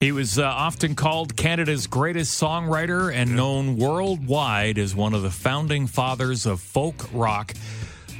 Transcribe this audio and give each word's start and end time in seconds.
He 0.00 0.12
was 0.12 0.38
uh, 0.38 0.44
often 0.44 0.94
called 0.94 1.34
Canada's 1.34 1.88
greatest 1.88 2.40
songwriter 2.40 3.12
and 3.12 3.34
known 3.34 3.76
worldwide 3.76 4.78
as 4.78 4.94
one 4.94 5.12
of 5.12 5.22
the 5.22 5.30
founding 5.30 5.88
fathers 5.88 6.46
of 6.46 6.60
folk 6.60 7.08
rock. 7.12 7.52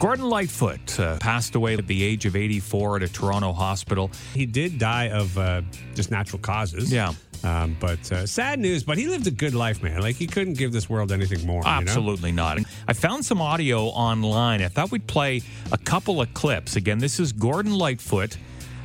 Gordon 0.01 0.29
Lightfoot 0.29 0.99
uh, 0.99 1.19
passed 1.19 1.55
away 1.55 1.75
at 1.75 1.87
the 1.87 2.03
age 2.03 2.27
of 2.27 2.35
84 2.35 2.97
at 2.97 3.03
a 3.05 3.09
Toronto 3.09 3.53
hospital. 3.53 4.11
He 4.35 4.45
did 4.45 4.81
die 4.81 5.11
of 5.11 5.39
uh, 5.39 5.63
just 5.95 6.11
natural 6.11 6.41
causes. 6.41 6.93
Yeah. 6.93 7.13
Um, 7.45 7.77
but 7.79 8.11
uh, 8.11 8.27
sad 8.27 8.59
news, 8.59 8.83
but 8.83 8.99
he 8.99 9.07
lived 9.07 9.29
a 9.29 9.31
good 9.31 9.55
life, 9.55 9.81
man. 9.81 10.01
Like 10.03 10.17
he 10.17 10.27
couldn't 10.27 10.55
give 10.55 10.73
this 10.73 10.91
world 10.91 11.13
anything 11.13 11.47
more. 11.47 11.59
you 11.59 11.63
know? 11.63 11.71
Absolutely 11.71 12.33
not. 12.33 12.59
I 12.89 12.93
found 12.93 13.25
some 13.25 13.41
audio 13.41 13.85
online. 13.85 14.63
I 14.63 14.69
thought 14.69 14.91
we'd 14.91 15.07
play 15.07 15.43
a 15.71 15.79
couple 15.79 16.21
of 16.21 16.35
clips. 16.35 16.75
Again, 16.75 16.99
this 16.99 17.21
is 17.21 17.31
Gordon 17.31 17.75
Lightfoot 17.79 18.37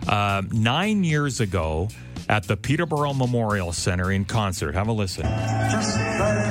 uh, 0.07 0.43
nine 0.51 1.03
years 1.03 1.39
ago 1.39 1.89
at 2.29 2.43
the 2.43 2.57
Peterborough 2.57 3.13
Memorial 3.13 3.73
Center 3.73 4.11
in 4.11 4.25
concert. 4.25 4.75
Have 4.75 4.87
a 4.87 4.93
listen. 4.93 5.23
Just 5.23 5.97
like 5.97 6.43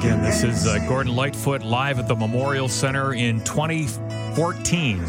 Again, 0.00 0.22
this 0.22 0.42
is 0.42 0.66
uh, 0.66 0.78
Gordon 0.88 1.14
Lightfoot 1.14 1.62
live 1.62 1.98
at 1.98 2.08
the 2.08 2.16
Memorial 2.16 2.68
Center 2.68 3.12
in 3.12 3.38
2014. 3.44 5.04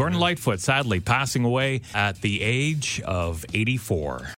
Gordon 0.00 0.18
Lightfoot 0.18 0.60
sadly 0.60 1.00
passing 1.00 1.44
away 1.44 1.82
at 1.94 2.22
the 2.22 2.40
age 2.40 3.02
of 3.04 3.44
84. 3.52 4.28